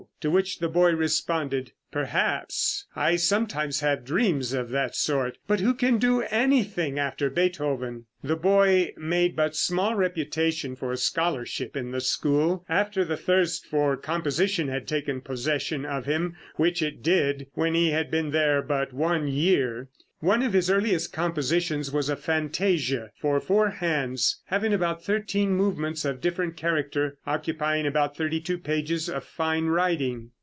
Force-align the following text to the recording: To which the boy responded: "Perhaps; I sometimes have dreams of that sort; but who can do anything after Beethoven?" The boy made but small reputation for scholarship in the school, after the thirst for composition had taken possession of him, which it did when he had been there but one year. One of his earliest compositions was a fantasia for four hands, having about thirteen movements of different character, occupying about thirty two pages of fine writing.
To 0.21 0.29
which 0.31 0.57
the 0.59 0.67
boy 0.69 0.93
responded: 0.93 1.71
"Perhaps; 1.91 2.85
I 2.95 3.15
sometimes 3.17 3.79
have 3.81 4.03
dreams 4.05 4.51
of 4.53 4.69
that 4.69 4.95
sort; 4.95 5.37
but 5.47 5.59
who 5.61 5.73
can 5.75 5.97
do 5.99 6.21
anything 6.21 6.97
after 6.99 7.29
Beethoven?" 7.31 8.05
The 8.23 8.35
boy 8.35 8.93
made 8.97 9.35
but 9.35 9.55
small 9.55 9.93
reputation 9.95 10.75
for 10.75 10.95
scholarship 10.95 11.75
in 11.77 11.89
the 11.91 12.01
school, 12.01 12.65
after 12.69 13.03
the 13.05 13.17
thirst 13.17 13.65
for 13.67 13.95
composition 13.97 14.67
had 14.69 14.87
taken 14.87 15.21
possession 15.21 15.85
of 15.85 16.05
him, 16.05 16.35
which 16.55 16.81
it 16.83 17.01
did 17.03 17.47
when 17.53 17.73
he 17.75 17.89
had 17.91 18.09
been 18.11 18.29
there 18.31 18.61
but 18.63 18.93
one 18.93 19.27
year. 19.27 19.87
One 20.19 20.43
of 20.43 20.53
his 20.53 20.69
earliest 20.69 21.11
compositions 21.11 21.91
was 21.91 22.07
a 22.07 22.15
fantasia 22.15 23.09
for 23.19 23.39
four 23.39 23.71
hands, 23.71 24.39
having 24.45 24.71
about 24.71 25.03
thirteen 25.03 25.49
movements 25.49 26.05
of 26.05 26.21
different 26.21 26.55
character, 26.55 27.17
occupying 27.25 27.87
about 27.87 28.15
thirty 28.15 28.39
two 28.39 28.59
pages 28.59 29.09
of 29.09 29.23
fine 29.23 29.65
writing. 29.65 30.29